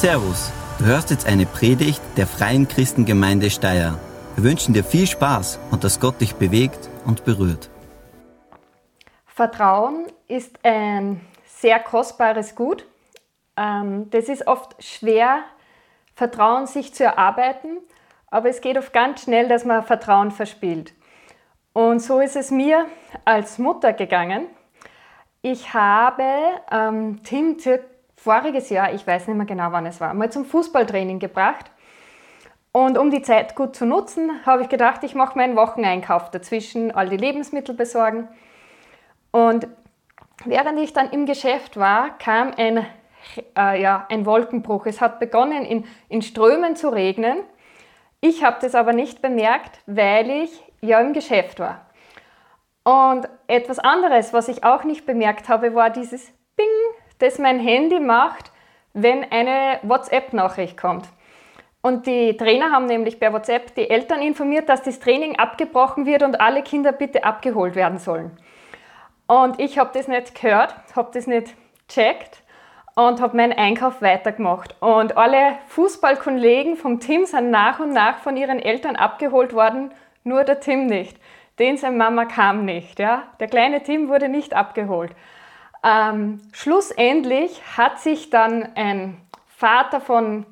Servus, 0.00 0.50
du 0.78 0.86
hörst 0.86 1.10
jetzt 1.10 1.26
eine 1.26 1.44
Predigt 1.44 2.00
der 2.16 2.26
Freien 2.26 2.66
Christengemeinde 2.66 3.50
Steyr. 3.50 3.98
Wir 4.34 4.44
wünschen 4.44 4.72
dir 4.72 4.82
viel 4.82 5.06
Spaß 5.06 5.60
und 5.70 5.84
dass 5.84 6.00
Gott 6.00 6.22
dich 6.22 6.36
bewegt 6.36 6.88
und 7.04 7.26
berührt. 7.26 7.68
Vertrauen 9.26 10.06
ist 10.26 10.58
ein 10.64 11.20
sehr 11.44 11.78
kostbares 11.80 12.54
Gut. 12.54 12.86
Ähm, 13.58 14.08
das 14.08 14.30
ist 14.30 14.46
oft 14.46 14.82
schwer, 14.82 15.42
Vertrauen 16.14 16.66
sich 16.66 16.94
zu 16.94 17.04
erarbeiten, 17.04 17.76
aber 18.30 18.48
es 18.48 18.62
geht 18.62 18.78
oft 18.78 18.94
ganz 18.94 19.24
schnell, 19.24 19.48
dass 19.48 19.66
man 19.66 19.84
Vertrauen 19.84 20.30
verspielt. 20.30 20.94
Und 21.74 22.00
so 22.00 22.20
ist 22.20 22.36
es 22.36 22.50
mir 22.50 22.86
als 23.26 23.58
Mutter 23.58 23.92
gegangen. 23.92 24.46
Ich 25.42 25.74
habe 25.74 26.24
ähm, 26.70 27.22
Tim 27.22 27.58
voriges 28.22 28.68
Jahr, 28.68 28.92
ich 28.92 29.06
weiß 29.06 29.28
nicht 29.28 29.36
mehr 29.36 29.46
genau 29.46 29.72
wann 29.72 29.86
es 29.86 30.00
war, 30.00 30.12
mal 30.12 30.30
zum 30.30 30.44
Fußballtraining 30.44 31.18
gebracht. 31.18 31.70
Und 32.72 32.98
um 32.98 33.10
die 33.10 33.22
Zeit 33.22 33.56
gut 33.56 33.74
zu 33.74 33.86
nutzen, 33.86 34.44
habe 34.44 34.62
ich 34.62 34.68
gedacht, 34.68 35.02
ich 35.02 35.14
mache 35.14 35.36
meinen 35.36 35.56
Wocheneinkauf 35.56 36.30
dazwischen, 36.30 36.92
all 36.92 37.08
die 37.08 37.16
Lebensmittel 37.16 37.74
besorgen. 37.74 38.28
Und 39.32 39.66
während 40.44 40.78
ich 40.78 40.92
dann 40.92 41.10
im 41.10 41.26
Geschäft 41.26 41.78
war, 41.78 42.16
kam 42.18 42.52
ein, 42.56 42.86
äh, 43.56 43.80
ja, 43.80 44.06
ein 44.08 44.26
Wolkenbruch. 44.26 44.86
Es 44.86 45.00
hat 45.00 45.18
begonnen 45.18 45.64
in, 45.64 45.84
in 46.08 46.22
Strömen 46.22 46.76
zu 46.76 46.90
regnen. 46.90 47.38
Ich 48.20 48.44
habe 48.44 48.58
das 48.60 48.74
aber 48.74 48.92
nicht 48.92 49.22
bemerkt, 49.22 49.80
weil 49.86 50.30
ich 50.30 50.62
ja 50.80 51.00
im 51.00 51.12
Geschäft 51.12 51.58
war. 51.58 51.86
Und 52.84 53.28
etwas 53.46 53.78
anderes, 53.78 54.32
was 54.32 54.48
ich 54.48 54.62
auch 54.62 54.84
nicht 54.84 55.06
bemerkt 55.06 55.48
habe, 55.48 55.74
war 55.74 55.90
dieses 55.90 56.32
das 57.20 57.38
mein 57.38 57.60
Handy 57.60 58.00
macht, 58.00 58.50
wenn 58.92 59.24
eine 59.30 59.78
WhatsApp-Nachricht 59.82 60.76
kommt. 60.76 61.06
Und 61.82 62.06
die 62.06 62.36
Trainer 62.36 62.72
haben 62.72 62.86
nämlich 62.86 63.18
per 63.18 63.32
WhatsApp 63.32 63.74
die 63.74 63.88
Eltern 63.88 64.20
informiert, 64.20 64.68
dass 64.68 64.82
das 64.82 65.00
Training 65.00 65.38
abgebrochen 65.38 66.04
wird 66.04 66.22
und 66.22 66.40
alle 66.40 66.62
Kinder 66.62 66.92
bitte 66.92 67.24
abgeholt 67.24 67.74
werden 67.74 67.98
sollen. 67.98 68.32
Und 69.26 69.60
ich 69.60 69.78
habe 69.78 69.90
das 69.94 70.08
nicht 70.08 70.34
gehört, 70.38 70.74
habe 70.94 71.10
das 71.14 71.26
nicht 71.26 71.54
checkt 71.88 72.42
und 72.96 73.20
habe 73.20 73.36
meinen 73.36 73.52
Einkauf 73.52 74.02
weitergemacht. 74.02 74.74
Und 74.80 75.16
alle 75.16 75.58
Fußballkollegen 75.68 76.76
vom 76.76 77.00
Tim 77.00 77.24
sind 77.24 77.50
nach 77.50 77.80
und 77.80 77.92
nach 77.92 78.18
von 78.18 78.36
ihren 78.36 78.58
Eltern 78.58 78.96
abgeholt 78.96 79.54
worden, 79.54 79.92
nur 80.24 80.44
der 80.44 80.60
Tim 80.60 80.86
nicht. 80.86 81.16
Den 81.58 81.76
seine 81.76 81.96
Mama 81.96 82.24
kam 82.24 82.64
nicht. 82.64 82.98
Ja? 82.98 83.22
Der 83.38 83.48
kleine 83.48 83.82
Tim 83.82 84.08
wurde 84.08 84.28
nicht 84.28 84.54
abgeholt. 84.54 85.12
Ähm, 85.82 86.40
schlussendlich 86.52 87.62
hat 87.76 87.98
sich 87.98 88.30
dann 88.30 88.68
ein 88.74 89.16
Vater 89.46 90.00
von, 90.00 90.46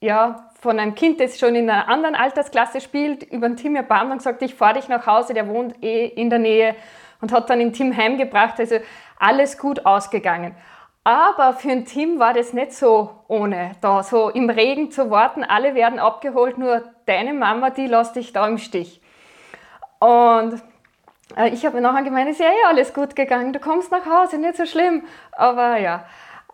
ja, 0.00 0.50
von 0.60 0.78
einem 0.78 0.94
Kind, 0.94 1.20
das 1.20 1.38
schon 1.38 1.54
in 1.54 1.70
einer 1.70 1.88
anderen 1.88 2.14
Altersklasse 2.14 2.80
spielt, 2.80 3.22
über 3.22 3.48
den 3.48 3.56
Tim 3.56 3.76
erbarmt 3.76 4.10
und 4.10 4.18
gesagt, 4.18 4.42
ich 4.42 4.54
fahre 4.54 4.74
dich 4.74 4.88
nach 4.88 5.06
Hause, 5.06 5.34
der 5.34 5.48
wohnt 5.48 5.82
eh 5.82 6.06
in 6.06 6.30
der 6.30 6.38
Nähe 6.38 6.74
und 7.20 7.32
hat 7.32 7.48
dann 7.50 7.58
den 7.58 7.72
Tim 7.72 7.96
heimgebracht. 7.96 8.58
Also 8.58 8.76
alles 9.18 9.58
gut 9.58 9.86
ausgegangen. 9.86 10.54
Aber 11.04 11.52
für 11.52 11.70
ein 11.70 11.84
Tim 11.84 12.18
war 12.18 12.34
das 12.34 12.52
nicht 12.52 12.72
so 12.72 13.10
ohne, 13.28 13.72
da 13.80 14.02
so 14.02 14.28
im 14.28 14.50
Regen 14.50 14.90
zu 14.90 15.08
warten, 15.08 15.44
alle 15.44 15.76
werden 15.76 16.00
abgeholt, 16.00 16.58
nur 16.58 16.82
deine 17.06 17.32
Mama, 17.32 17.70
die 17.70 17.86
lässt 17.86 18.16
dich 18.16 18.32
da 18.32 18.48
im 18.48 18.58
Stich. 18.58 19.00
Und 20.00 20.60
ich 21.52 21.66
habe 21.66 21.80
nachher 21.80 22.04
gemeint, 22.04 22.28
es 22.28 22.38
ist 22.38 22.44
ja 22.44 22.50
eh 22.50 22.64
alles 22.66 22.94
gut 22.94 23.16
gegangen, 23.16 23.52
du 23.52 23.58
kommst 23.58 23.90
nach 23.90 24.06
Hause, 24.06 24.38
nicht 24.38 24.56
so 24.56 24.64
schlimm. 24.64 25.02
Aber 25.32 25.78
ja, 25.78 26.04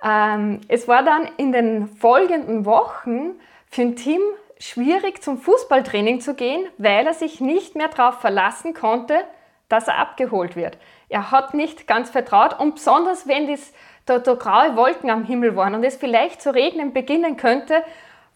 ähm, 0.02 0.60
es 0.68 0.88
war 0.88 1.02
dann 1.02 1.28
in 1.36 1.52
den 1.52 1.88
folgenden 1.88 2.64
Wochen 2.64 3.32
für 3.70 3.82
ein 3.82 3.96
Team 3.96 4.20
schwierig 4.58 5.22
zum 5.22 5.38
Fußballtraining 5.38 6.20
zu 6.20 6.34
gehen, 6.34 6.66
weil 6.78 7.06
er 7.06 7.14
sich 7.14 7.40
nicht 7.40 7.76
mehr 7.76 7.88
darauf 7.88 8.20
verlassen 8.20 8.74
konnte, 8.74 9.24
dass 9.68 9.88
er 9.88 9.98
abgeholt 9.98 10.56
wird. 10.56 10.78
Er 11.08 11.30
hat 11.30 11.54
nicht 11.54 11.86
ganz 11.86 12.10
vertraut 12.10 12.58
und 12.58 12.76
besonders 12.76 13.26
wenn 13.26 13.48
das, 13.48 13.72
da, 14.06 14.18
da 14.18 14.34
graue 14.34 14.76
Wolken 14.76 15.10
am 15.10 15.24
Himmel 15.24 15.56
waren 15.56 15.74
und 15.74 15.84
es 15.84 15.96
vielleicht 15.96 16.40
zu 16.40 16.54
regnen 16.54 16.92
beginnen 16.92 17.36
könnte, 17.36 17.82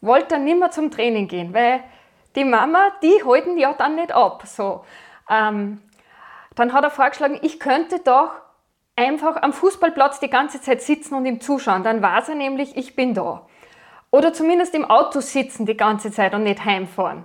wollte 0.00 0.34
er 0.34 0.40
nicht 0.40 0.58
mehr 0.58 0.70
zum 0.70 0.90
Training 0.90 1.28
gehen, 1.28 1.54
weil 1.54 1.80
die 2.34 2.44
Mama, 2.44 2.90
die 3.02 3.22
halten 3.24 3.56
ja 3.56 3.72
dann 3.72 3.96
nicht 3.96 4.12
ab. 4.12 4.42
So. 4.46 4.84
Ähm, 5.30 5.80
dann 6.56 6.72
hat 6.72 6.82
er 6.82 6.90
vorgeschlagen, 6.90 7.38
ich 7.42 7.60
könnte 7.60 8.00
doch 8.00 8.30
einfach 8.96 9.42
am 9.42 9.52
Fußballplatz 9.52 10.20
die 10.20 10.30
ganze 10.30 10.60
Zeit 10.60 10.82
sitzen 10.82 11.14
und 11.14 11.26
ihm 11.26 11.40
zuschauen. 11.40 11.84
Dann 11.84 12.02
weiß 12.02 12.30
er 12.30 12.34
nämlich, 12.34 12.76
ich 12.76 12.96
bin 12.96 13.14
da. 13.14 13.46
Oder 14.10 14.32
zumindest 14.32 14.74
im 14.74 14.84
Auto 14.86 15.20
sitzen 15.20 15.66
die 15.66 15.76
ganze 15.76 16.10
Zeit 16.10 16.34
und 16.34 16.42
nicht 16.42 16.64
heimfahren. 16.64 17.24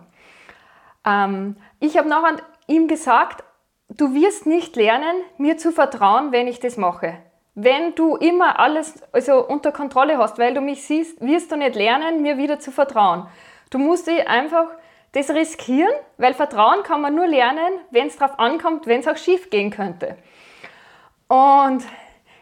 Ähm, 1.05 1.55
ich 1.79 1.97
habe 1.97 2.09
nachher 2.09 2.37
ihm 2.67 2.87
gesagt, 2.87 3.43
du 3.89 4.13
wirst 4.13 4.45
nicht 4.45 4.75
lernen, 4.75 5.15
mir 5.37 5.57
zu 5.57 5.71
vertrauen, 5.71 6.31
wenn 6.31 6.47
ich 6.47 6.59
das 6.59 6.77
mache. 6.77 7.17
Wenn 7.55 7.95
du 7.95 8.15
immer 8.17 8.59
alles 8.59 9.01
also 9.13 9.45
unter 9.45 9.71
Kontrolle 9.71 10.17
hast, 10.17 10.39
weil 10.39 10.53
du 10.53 10.61
mich 10.61 10.83
siehst, 10.83 11.21
wirst 11.21 11.51
du 11.51 11.57
nicht 11.57 11.75
lernen, 11.75 12.21
mir 12.21 12.37
wieder 12.37 12.59
zu 12.59 12.71
vertrauen. 12.71 13.27
Du 13.69 13.77
musst 13.77 14.07
dich 14.07 14.27
einfach 14.27 14.67
das 15.13 15.29
riskieren, 15.29 15.93
weil 16.17 16.33
Vertrauen 16.33 16.83
kann 16.83 17.01
man 17.01 17.15
nur 17.15 17.27
lernen, 17.27 17.79
wenn 17.89 18.07
es 18.07 18.17
darauf 18.17 18.39
ankommt, 18.39 18.87
wenn 18.87 19.01
es 19.01 19.07
auch 19.07 19.17
schief 19.17 19.49
gehen 19.49 19.69
könnte. 19.69 20.17
Und 21.27 21.83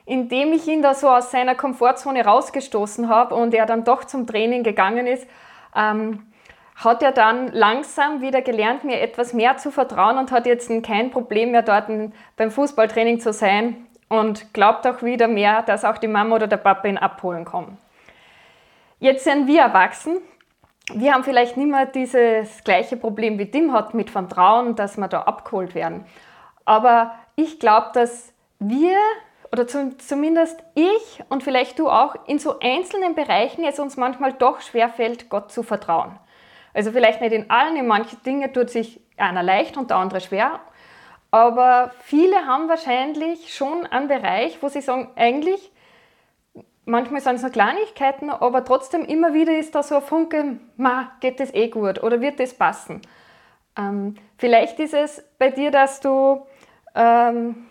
indem 0.05 0.53
ich 0.53 0.67
ihn 0.67 0.81
da 0.81 0.93
so 0.93 1.09
aus 1.09 1.31
seiner 1.31 1.55
Komfortzone 1.55 2.25
rausgestoßen 2.25 3.09
habe 3.09 3.35
und 3.35 3.53
er 3.53 3.65
dann 3.65 3.83
doch 3.83 4.03
zum 4.03 4.25
Training 4.25 4.63
gegangen 4.63 5.07
ist, 5.07 5.27
ähm, 5.75 6.25
hat 6.75 7.03
er 7.03 7.11
dann 7.11 7.51
langsam 7.51 8.21
wieder 8.21 8.41
gelernt, 8.41 8.83
mir 8.83 9.01
etwas 9.01 9.33
mehr 9.33 9.57
zu 9.57 9.69
vertrauen 9.69 10.17
und 10.17 10.31
hat 10.31 10.45
jetzt 10.45 10.71
kein 10.83 11.11
Problem 11.11 11.51
mehr 11.51 11.61
dort 11.61 11.87
beim 12.37 12.51
Fußballtraining 12.51 13.19
zu 13.19 13.33
sein 13.33 13.85
und 14.07 14.53
glaubt 14.53 14.87
auch 14.87 15.03
wieder 15.03 15.27
mehr, 15.27 15.61
dass 15.61 15.83
auch 15.83 15.97
die 15.97 16.07
Mama 16.07 16.35
oder 16.35 16.47
der 16.47 16.57
Papa 16.57 16.87
ihn 16.87 16.97
abholen 16.97 17.45
kommen. 17.45 17.77
Jetzt 18.99 19.25
sind 19.25 19.47
wir 19.47 19.61
erwachsen 19.61 20.17
wir 20.93 21.13
haben 21.13 21.23
vielleicht 21.23 21.57
nicht 21.57 21.69
mehr 21.69 21.85
dieses 21.85 22.63
gleiche 22.63 22.97
Problem 22.97 23.37
wie 23.39 23.49
Tim 23.49 23.73
hat 23.73 23.93
mit 23.93 24.09
Vertrauen, 24.09 24.75
dass 24.75 24.97
wir 24.97 25.07
da 25.07 25.21
abgeholt 25.21 25.75
werden. 25.75 26.05
Aber 26.65 27.15
ich 27.35 27.59
glaube, 27.59 27.89
dass 27.93 28.33
wir 28.59 28.97
oder 29.51 29.67
zumindest 29.67 30.61
ich 30.75 31.23
und 31.29 31.43
vielleicht 31.43 31.79
du 31.79 31.89
auch 31.89 32.15
in 32.27 32.37
so 32.37 32.59
einzelnen 32.59 33.15
Bereichen 33.15 33.63
es 33.63 33.79
uns 33.79 33.97
manchmal 33.97 34.33
doch 34.33 34.61
schwerfällt, 34.61 35.29
Gott 35.29 35.51
zu 35.51 35.63
vertrauen. 35.63 36.19
Also 36.73 36.91
vielleicht 36.91 37.19
nicht 37.21 37.33
in 37.33 37.49
allen, 37.49 37.75
in 37.75 37.87
manchen 37.87 38.21
Dingen 38.23 38.53
tut 38.53 38.69
sich 38.69 39.01
einer 39.17 39.41
leicht 39.41 39.75
und 39.75 39.89
der 39.89 39.97
andere 39.97 40.21
schwer. 40.21 40.59
Aber 41.31 41.91
viele 42.01 42.45
haben 42.45 42.69
wahrscheinlich 42.69 43.53
schon 43.53 43.85
einen 43.87 44.07
Bereich, 44.07 44.61
wo 44.61 44.67
sie 44.67 44.81
sagen, 44.81 45.09
eigentlich 45.15 45.71
manchmal 46.89 47.21
sind 47.21 47.35
es 47.35 47.41
nur 47.41 47.51
Kleinigkeiten, 47.51 48.29
aber 48.29 48.65
trotzdem 48.65 49.05
immer 49.05 49.33
wieder 49.33 49.57
ist 49.57 49.75
da 49.75 49.83
so 49.83 49.95
ein 49.95 50.01
Funke, 50.01 50.57
ma, 50.75 51.11
geht 51.21 51.39
das 51.39 51.53
eh 51.53 51.69
gut 51.69 52.03
oder 52.03 52.19
wird 52.19 52.39
das 52.39 52.53
passen? 52.53 53.01
Ähm, 53.77 54.15
vielleicht 54.37 54.79
ist 54.79 54.93
es 54.93 55.23
bei 55.37 55.51
dir, 55.51 55.71
dass 55.71 56.01
du 56.01 56.45
ähm, 56.95 57.67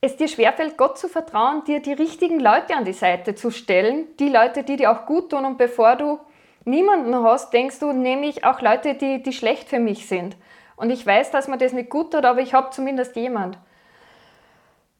es 0.00 0.16
dir 0.16 0.28
schwerfällt, 0.28 0.76
Gott 0.76 0.98
zu 0.98 1.08
vertrauen, 1.08 1.64
dir 1.64 1.80
die 1.80 1.92
richtigen 1.92 2.40
Leute 2.40 2.74
an 2.76 2.84
die 2.84 2.92
Seite 2.92 3.34
zu 3.34 3.50
stellen, 3.50 4.06
die 4.18 4.28
Leute, 4.28 4.62
die 4.62 4.76
dir 4.76 4.92
auch 4.92 5.06
gut 5.06 5.30
tun 5.30 5.44
und 5.44 5.58
bevor 5.58 5.96
du 5.96 6.20
niemanden 6.64 7.14
hast, 7.22 7.52
denkst 7.52 7.80
du, 7.80 7.92
nehme 7.92 8.26
ich 8.26 8.44
auch 8.44 8.60
Leute, 8.60 8.94
die, 8.94 9.22
die 9.22 9.32
schlecht 9.32 9.68
für 9.68 9.78
mich 9.78 10.06
sind. 10.06 10.36
Und 10.76 10.90
ich 10.90 11.04
weiß, 11.06 11.30
dass 11.30 11.48
man 11.48 11.58
das 11.58 11.72
nicht 11.72 11.90
gut 11.90 12.12
tut, 12.12 12.24
aber 12.24 12.40
ich 12.40 12.54
habe 12.54 12.70
zumindest 12.70 13.16
jemand. 13.16 13.58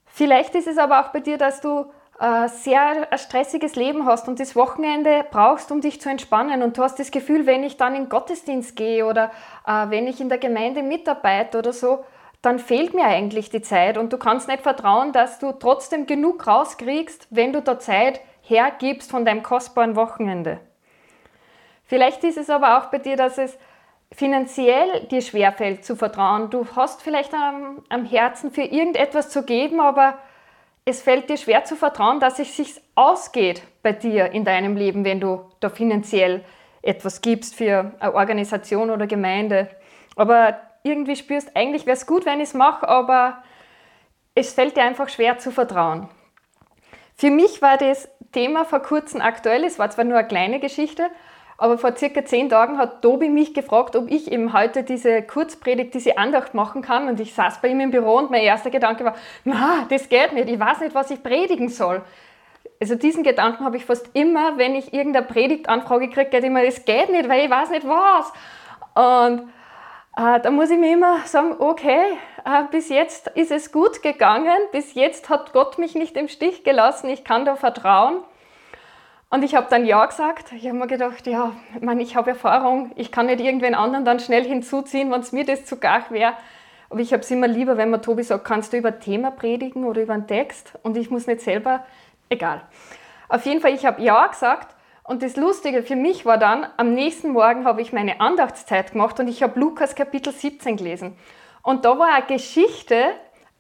Vielleicht 0.06 0.55
ist 0.55 0.66
es 0.66 0.78
aber 0.78 1.00
auch 1.00 1.09
bei 1.09 1.21
dir, 1.21 1.37
dass 1.37 1.61
du 1.61 1.87
sehr 2.19 3.10
ein 3.10 3.18
stressiges 3.18 3.77
Leben 3.77 4.07
hast 4.07 4.27
und 4.27 4.41
das 4.41 4.57
Wochenende 4.57 5.24
brauchst, 5.30 5.71
um 5.71 5.83
dich 5.83 6.01
zu 6.01 6.09
entspannen 6.09 6.63
und 6.63 6.78
du 6.78 6.83
hast 6.83 6.98
das 6.98 7.10
Gefühl, 7.10 7.45
wenn 7.45 7.63
ich 7.63 7.77
dann 7.77 7.95
in 7.95 8.04
den 8.04 8.09
Gottesdienst 8.09 8.74
gehe 8.74 9.04
oder 9.04 9.30
äh, 9.66 9.91
wenn 9.91 10.07
ich 10.07 10.21
in 10.21 10.30
der 10.30 10.39
Gemeinde 10.39 10.83
mitarbeite 10.83 11.59
oder 11.59 11.74
so, 11.74 12.04
dann 12.41 12.59
fehlt 12.59 12.95
mir 12.95 13.04
eigentlich 13.04 13.51
die 13.51 13.60
Zeit 13.60 13.98
und 13.98 14.13
du 14.13 14.18
kannst 14.18 14.48
nicht 14.48 14.63
vertrauen, 14.63 15.13
dass 15.13 15.39
du 15.39 15.53
trotzdem 15.53 16.07
genug 16.07 16.47
rauskriegst, 16.47 17.27
wenn 17.30 17.53
du 17.53 17.60
da 17.60 17.78
Zeit 17.78 18.21
hergibst 18.41 19.10
von 19.10 19.24
deinem 19.24 19.42
kostbaren 19.42 19.97
Wochenende. 19.97 20.60
Vielleicht 21.84 22.24
ist 22.24 22.39
es 22.39 22.48
aber 22.48 22.78
auch 22.78 22.86
bei 22.86 22.98
dir, 22.98 23.16
dass 23.16 23.36
es 23.36 23.59
finanziell 24.13 25.07
dir 25.10 25.21
schwerfällt 25.21 25.84
zu 25.84 25.97
vertrauen. 25.97 26.51
Du 26.51 26.66
hast 26.77 27.03
vielleicht 27.03 27.34
am, 27.34 27.83
am 27.89 28.04
Herzen 28.04 28.51
für 28.51 28.63
irgendetwas 28.63 29.30
zu 29.30 29.42
geben, 29.42 29.80
aber 29.80 30.18
es 30.88 31.03
fällt 31.03 31.28
dir 31.28 31.36
schwer 31.36 31.65
zu 31.65 31.74
vertrauen, 31.74 32.21
dass 32.21 32.38
es 32.38 32.56
sich 32.56 32.80
ausgeht 32.94 33.60
bei 33.83 33.92
dir 33.92 34.30
in 34.30 34.44
deinem 34.44 34.77
Leben, 34.77 35.04
wenn 35.04 35.21
du 35.21 35.44
da 35.59 35.68
finanziell 35.68 36.44
etwas 36.80 37.21
gibst 37.21 37.56
für 37.56 37.92
eine 37.98 38.15
Organisation 38.15 38.91
oder 38.91 39.09
Gemeinde. 39.09 39.68
Aber 40.15 40.60
irgendwie 40.84 41.16
spürst, 41.16 41.56
eigentlich 41.56 41.86
wäre 41.86 41.97
es 41.97 42.06
gut, 42.06 42.24
wenn 42.24 42.38
ich 42.38 42.50
es 42.50 42.54
mache, 42.54 42.88
aber 42.88 43.42
es 44.36 44.54
fällt 44.54 44.77
dir 44.77 44.84
einfach 44.84 45.09
schwer 45.09 45.38
zu 45.38 45.50
vertrauen. 45.50 46.09
Für 47.16 47.30
mich 47.30 47.60
war 47.60 47.78
das 47.78 48.09
Thema 48.30 48.65
vor 48.65 48.80
kurzem 48.80 49.21
aktuell 49.21 49.65
ist. 49.65 49.80
War 49.80 49.91
zwar 49.91 50.04
nur 50.04 50.18
eine 50.18 50.28
kleine 50.28 50.60
Geschichte, 50.60 51.09
aber 51.58 51.78
vor 51.78 51.97
circa 51.97 52.24
zehn 52.24 52.50
Tagen 52.50 52.76
hat 52.76 53.00
Tobi 53.00 53.28
mich 53.28 53.54
gefragt, 53.54 53.97
ob 53.97 54.10
ich 54.10 54.30
eben 54.30 54.53
heute 54.53 54.82
diese 54.82 55.22
Kurzpredigt, 55.22 55.94
diese 55.94 56.18
Andacht 56.18 56.53
machen 56.53 56.82
kann. 56.82 57.08
Und 57.08 57.18
ich 57.18 57.34
saß 57.34 57.60
bei 57.62 57.68
ihm 57.68 57.80
im 57.80 57.91
Büro 57.91 58.18
und 58.18 58.30
mein 58.30 58.42
erster 58.42 58.70
Gedanke 58.70 59.04
war, 59.04 59.14
na, 59.44 59.86
das 59.88 60.08
geht 60.08 60.32
nicht, 60.34 60.48
ich 60.50 60.60
weiß 60.60 60.80
nicht, 60.80 60.94
was 60.94 61.10
ich 61.10 61.22
predigen 61.22 61.68
soll. 61.68 62.03
Also 62.78 62.94
diesen 62.94 63.22
Gedanken 63.22 63.64
habe 63.64 63.78
ich 63.78 63.86
fast 63.86 64.10
immer, 64.12 64.58
wenn 64.58 64.74
ich 64.74 64.92
irgendeine 64.92 65.24
Predigtanfrage 65.24 66.10
kriege, 66.10 66.30
geht 66.30 66.44
immer, 66.44 66.62
das 66.62 66.84
geht 66.84 67.10
nicht, 67.10 67.26
weil 67.28 67.44
ich 67.44 67.50
weiß 67.50 67.70
nicht 67.70 67.86
was. 67.86 68.32
Und 68.94 69.48
äh, 70.18 70.41
da 70.41 70.50
muss 70.50 70.68
ich 70.70 70.78
mir 70.78 70.92
immer 70.92 71.20
sagen, 71.24 71.56
okay, 71.58 72.18
äh, 72.44 72.64
bis 72.70 72.91
jetzt 72.91 73.28
ist 73.28 73.50
es 73.50 73.72
gut 73.72 74.03
gegangen, 74.03 74.58
bis 74.72 74.92
jetzt 74.92 75.30
hat 75.30 75.54
Gott 75.54 75.78
mich 75.78 75.94
nicht 75.94 76.18
im 76.18 76.28
Stich 76.28 76.64
gelassen, 76.64 77.08
ich 77.08 77.24
kann 77.24 77.47
da 77.47 77.56
vertrauen. 77.56 78.22
Und 79.28 79.43
ich 79.43 79.55
habe 79.55 79.67
dann 79.69 79.84
Ja 79.84 80.07
gesagt. 80.07 80.53
Ich 80.53 80.67
habe 80.67 80.78
mir 80.78 80.87
gedacht, 80.87 81.27
ja, 81.27 81.53
ich, 81.75 81.83
meine, 81.83 82.03
ich 82.03 82.15
habe 82.15 82.31
Erfahrung, 82.31 82.93
ich 82.95 83.11
kann 83.11 83.27
nicht 83.27 83.41
irgendwen 83.41 83.75
anderen 83.75 84.05
dann 84.05 84.21
schnell 84.21 84.45
hinzuziehen, 84.45 85.11
wenn 85.11 85.21
es 85.21 85.33
mir 85.33 85.45
das 85.45 85.65
zu 85.65 85.78
gar 85.78 86.11
wäre. 86.11 86.34
Aber 86.91 87.01
ich 87.01 87.13
habe 87.13 87.23
es 87.23 87.31
immer 87.31 87.49
lieber, 87.49 87.77
wenn 87.77 87.91
man 87.91 88.03
Tobi 88.03 88.23
sagt, 88.23 88.45
kannst 88.45 88.73
du 88.73 88.77
über 88.77 88.91
ein 88.91 89.01
Thema 89.01 89.33
predigen 89.33 89.84
oder 89.84 90.03
über 90.03 90.15
einen 90.15 90.28
Text 90.28 90.75
und 90.83 90.97
ich 90.97 91.11
muss 91.11 91.27
nicht 91.27 91.41
selber, 91.41 91.84
egal. 92.28 92.63
Auf 93.28 93.45
jeden 93.45 93.61
Fall, 93.61 93.75
ich 93.75 93.84
habe 93.84 94.01
Ja 94.01 94.28
gesagt 94.28 94.77
und 95.03 95.25
das 95.25 95.37
Lustige 95.37 95.83
für 95.83 95.97
mich 95.97 96.25
war 96.25 96.39
dann, 96.39 96.65
am 96.77 96.95
nächsten 96.95 97.31
Morgen 97.31 97.65
habe 97.65 97.83
ich 97.83 97.93
meine 97.93 98.21
Andachtszeit 98.21 98.93
gemacht 98.93 99.19
und 99.19 99.27
ich 99.27 99.43
habe 99.43 99.59
Lukas 99.59 99.97
Kapitel 99.97 100.33
17 100.33 100.77
gelesen. 100.77 101.17
Und 101.63 101.84
da 101.84 101.99
war 101.99 102.15
eine 102.15 102.27
Geschichte, 102.27 103.05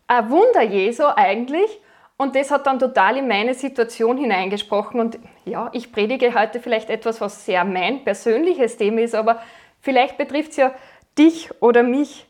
ein 0.06 0.30
Wunder 0.30 0.62
Jesu 0.62 1.02
eigentlich, 1.04 1.80
und 2.18 2.34
das 2.34 2.50
hat 2.50 2.66
dann 2.66 2.78
total 2.78 3.18
in 3.18 3.28
meine 3.28 3.54
Situation 3.54 4.16
hineingesprochen. 4.16 5.00
Und 5.00 5.18
ja, 5.44 5.68
ich 5.72 5.92
predige 5.92 6.34
heute 6.34 6.60
vielleicht 6.60 6.88
etwas, 6.88 7.20
was 7.20 7.44
sehr 7.44 7.64
mein 7.64 8.04
persönliches 8.04 8.78
Thema 8.78 9.02
ist, 9.02 9.14
aber 9.14 9.42
vielleicht 9.80 10.16
betrifft 10.16 10.52
es 10.52 10.56
ja 10.56 10.72
dich 11.18 11.50
oder 11.60 11.82
mich, 11.82 12.26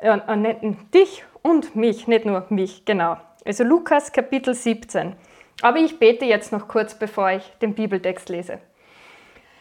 äh, 0.00 0.16
äh, 0.16 0.74
dich 0.92 1.24
und 1.42 1.74
mich, 1.74 2.06
nicht 2.06 2.26
nur 2.26 2.46
mich, 2.48 2.84
genau. 2.84 3.16
Also 3.44 3.64
Lukas 3.64 4.12
Kapitel 4.12 4.54
17. 4.54 5.14
Aber 5.62 5.78
ich 5.78 5.98
bete 5.98 6.24
jetzt 6.24 6.52
noch 6.52 6.68
kurz, 6.68 6.94
bevor 6.98 7.30
ich 7.30 7.44
den 7.60 7.74
Bibeltext 7.74 8.28
lese. 8.28 8.60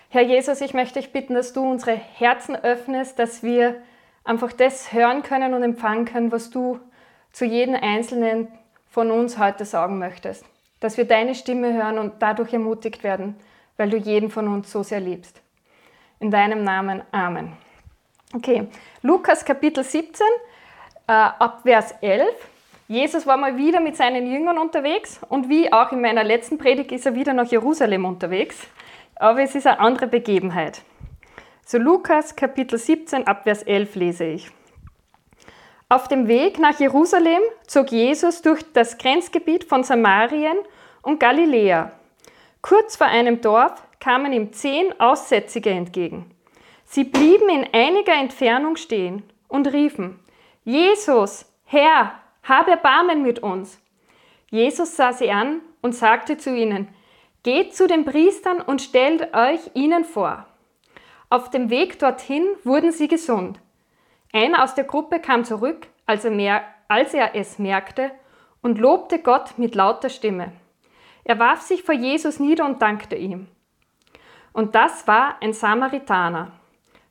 Herr 0.09 0.21
Jesus, 0.21 0.61
ich 0.61 0.75
möchte 0.75 0.99
dich 0.99 1.11
bitten, 1.11 1.33
dass 1.33 1.53
du 1.53 1.67
unsere 1.67 1.95
Herzen 1.95 2.55
öffnest, 2.55 3.17
dass 3.17 3.41
wir 3.41 3.81
einfach 4.23 4.53
das 4.53 4.93
hören 4.93 5.23
können 5.23 5.55
und 5.55 5.63
empfangen 5.63 6.05
können, 6.05 6.31
was 6.31 6.51
du 6.51 6.79
zu 7.31 7.45
jedem 7.45 7.75
Einzelnen 7.75 8.47
von 8.93 9.09
uns 9.09 9.39
heute 9.39 9.65
sagen 9.65 9.97
möchtest. 9.97 10.45
Dass 10.79 10.97
wir 10.97 11.05
deine 11.05 11.33
Stimme 11.33 11.73
hören 11.73 11.97
und 11.97 12.13
dadurch 12.19 12.53
ermutigt 12.53 13.03
werden, 13.03 13.35
weil 13.75 13.89
du 13.89 13.97
jeden 13.97 14.29
von 14.29 14.47
uns 14.47 14.71
so 14.71 14.83
sehr 14.83 14.99
liebst. 14.99 15.41
In 16.19 16.29
deinem 16.29 16.63
Namen. 16.63 17.01
Amen. 17.11 17.53
Okay, 18.35 18.67
Lukas 19.01 19.43
Kapitel 19.43 19.83
17, 19.83 20.25
äh, 21.07 21.11
ab 21.11 21.61
Vers 21.63 21.95
11. 22.01 22.27
Jesus 22.87 23.25
war 23.25 23.35
mal 23.35 23.57
wieder 23.57 23.79
mit 23.79 23.97
seinen 23.97 24.27
Jüngern 24.31 24.59
unterwegs 24.59 25.19
und 25.27 25.49
wie 25.49 25.73
auch 25.73 25.91
in 25.91 25.99
meiner 25.99 26.23
letzten 26.23 26.59
Predigt 26.59 26.91
ist 26.91 27.07
er 27.07 27.15
wieder 27.15 27.33
nach 27.33 27.49
Jerusalem 27.49 28.05
unterwegs. 28.05 28.67
Aber 29.15 29.41
es 29.41 29.55
ist 29.55 29.65
eine 29.65 29.79
andere 29.79 30.05
Begebenheit. 30.05 30.83
So 31.65 31.79
Lukas 31.79 32.35
Kapitel 32.35 32.77
17 32.77 33.25
ab 33.25 33.43
Vers 33.43 33.63
11 33.63 33.95
lese 33.95 34.25
ich. 34.25 34.51
Auf 35.93 36.07
dem 36.07 36.27
Weg 36.27 36.57
nach 36.57 36.79
Jerusalem 36.79 37.43
zog 37.67 37.91
Jesus 37.91 38.41
durch 38.41 38.63
das 38.73 38.97
Grenzgebiet 38.97 39.63
von 39.63 39.83
Samarien 39.83 40.57
und 41.03 41.19
Galiläa. 41.19 41.91
Kurz 42.63 42.95
vor 42.95 43.05
einem 43.05 43.41
Dorf 43.41 43.73
kamen 43.99 44.33
ihm 44.33 44.51
zehn 44.53 44.99
Aussätzige 44.99 45.69
entgegen. 45.69 46.31
Sie 46.85 47.03
blieben 47.03 47.47
in 47.47 47.67
einiger 47.73 48.15
Entfernung 48.15 48.75
stehen 48.75 49.21
und 49.47 49.71
riefen, 49.71 50.19
Jesus, 50.63 51.45
Herr, 51.65 52.13
hab 52.41 52.67
Erbarmen 52.67 53.21
mit 53.21 53.43
uns. 53.43 53.79
Jesus 54.49 54.95
sah 54.95 55.13
sie 55.13 55.29
an 55.29 55.61
und 55.83 55.93
sagte 55.93 56.39
zu 56.39 56.55
ihnen, 56.55 56.87
Geht 57.43 57.75
zu 57.75 57.85
den 57.85 58.03
Priestern 58.03 58.61
und 58.61 58.81
stellt 58.81 59.35
euch 59.35 59.59
ihnen 59.75 60.05
vor. 60.05 60.47
Auf 61.29 61.51
dem 61.51 61.69
Weg 61.69 61.99
dorthin 61.99 62.47
wurden 62.63 62.91
sie 62.91 63.07
gesund. 63.07 63.59
Einer 64.33 64.63
aus 64.63 64.73
der 64.73 64.83
Gruppe 64.83 65.19
kam 65.19 65.45
zurück, 65.45 65.87
als 66.07 66.25
er, 66.25 66.31
mer 66.31 66.63
als 66.87 67.13
er 67.13 67.35
es 67.35 67.59
merkte, 67.59 68.11
und 68.61 68.79
lobte 68.79 69.19
Gott 69.19 69.57
mit 69.57 69.75
lauter 69.75 70.09
Stimme. 70.09 70.51
Er 71.23 71.37
warf 71.37 71.61
sich 71.61 71.83
vor 71.83 71.93
Jesus 71.93 72.39
nieder 72.39 72.65
und 72.65 72.81
dankte 72.81 73.15
ihm. 73.15 73.47
Und 74.51 74.75
das 74.75 75.07
war 75.07 75.37
ein 75.41 75.53
Samaritaner. 75.53 76.51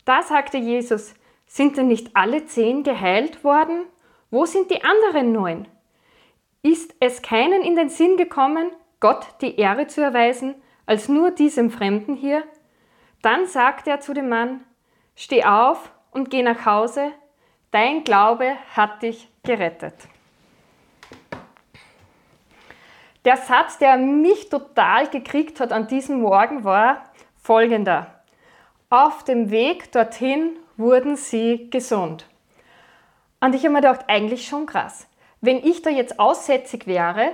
Da 0.05 0.23
sagte 0.23 0.59
Jesus, 0.59 1.15
sind 1.47 1.77
denn 1.77 1.89
nicht 1.89 2.11
alle 2.15 2.47
zehn 2.47 2.83
geheilt 2.83 3.45
worden? 3.45 3.85
Wo 4.31 4.45
sind 4.45 4.71
die 4.71 4.83
anderen 4.83 5.33
neun? 5.33 5.69
Ist 6.63 6.95
es 7.01 7.23
keinen 7.23 7.63
in 7.63 7.77
den 7.77 7.89
Sinn 7.89 8.17
gekommen, 8.17 8.71
Gott 9.01 9.27
die 9.43 9.57
Ehre 9.57 9.87
zu 9.87 10.01
erweisen, 10.01 10.55
als 10.87 11.09
nur 11.09 11.31
diesem 11.31 11.71
Fremden 11.71 12.15
hier? 12.15 12.43
Dann 13.21 13.47
sagte 13.47 13.91
er 13.91 14.01
zu 14.01 14.13
dem 14.13 14.29
Mann, 14.29 14.65
Steh 15.15 15.45
auf 15.45 15.93
und 16.13 16.31
geh 16.31 16.43
nach 16.43 16.65
Hause, 16.65 17.13
dein 17.73 18.05
Glaube 18.05 18.57
hat 18.75 19.03
dich 19.03 19.29
gerettet. 19.43 19.95
Der 23.25 23.37
Satz, 23.37 23.79
der 23.79 23.97
mich 23.97 24.49
total 24.49 25.09
gekriegt 25.09 25.61
hat 25.61 25.73
an 25.73 25.87
diesem 25.87 26.21
Morgen, 26.21 26.65
war 26.65 27.05
folgender. 27.41 28.23
Auf 28.91 29.25
dem 29.25 29.51
Weg 29.51 29.93
dorthin 29.93 30.57
wurden 30.77 31.17
sie 31.17 31.71
gesund. 31.71 32.27
Und 33.41 33.55
ich 33.55 33.63
habe 33.65 33.75
mir 33.75 33.81
gedacht, 33.81 34.05
eigentlich 34.09 34.47
schon 34.47 34.67
krass. 34.67 35.07
Wenn 35.41 35.59
ich 35.59 35.83
da 35.83 35.91
jetzt 35.91 36.21
aussätzig 36.21 36.87
wäre 36.87 37.31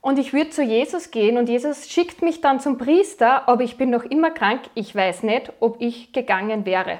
und 0.00 0.18
ich 0.18 0.32
würde 0.32 0.50
zu 0.50 0.62
Jesus 0.62 1.10
gehen 1.10 1.38
und 1.38 1.48
Jesus 1.48 1.88
schickt 1.88 2.22
mich 2.22 2.40
dann 2.40 2.60
zum 2.60 2.78
Priester, 2.78 3.48
aber 3.48 3.62
ich 3.62 3.76
bin 3.76 3.90
noch 3.90 4.04
immer 4.04 4.30
krank, 4.30 4.62
ich 4.74 4.94
weiß 4.94 5.22
nicht, 5.22 5.52
ob 5.60 5.80
ich 5.80 6.12
gegangen 6.12 6.66
wäre. 6.66 6.98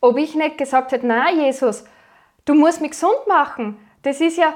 Ob 0.00 0.16
ich 0.16 0.34
nicht 0.34 0.58
gesagt 0.58 0.92
hätte, 0.92 1.06
na 1.06 1.30
Jesus, 1.30 1.84
du 2.44 2.54
musst 2.54 2.80
mich 2.80 2.92
gesund 2.92 3.26
machen. 3.26 3.78
Das 4.02 4.20
ist 4.20 4.38
ja, 4.38 4.54